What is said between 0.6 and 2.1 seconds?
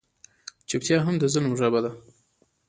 چوپتیا هم د ظلم ژبه ده.